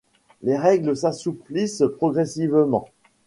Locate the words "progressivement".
1.97-2.87